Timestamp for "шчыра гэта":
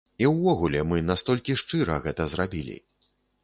1.61-2.31